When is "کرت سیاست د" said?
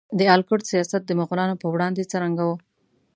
0.47-1.11